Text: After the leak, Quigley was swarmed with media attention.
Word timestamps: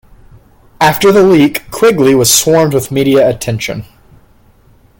After 0.79 1.11
the 1.11 1.21
leak, 1.21 1.69
Quigley 1.69 2.15
was 2.15 2.33
swarmed 2.33 2.73
with 2.73 2.89
media 2.89 3.29
attention. 3.29 3.85